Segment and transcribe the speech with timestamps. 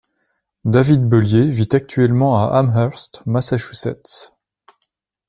[0.65, 4.33] David Bollier vit actuellement à Amherst, Massachusetts.